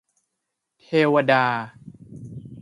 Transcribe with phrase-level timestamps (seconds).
[0.83, 1.45] เทวดา